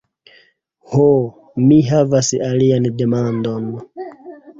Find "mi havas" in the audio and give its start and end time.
1.65-2.31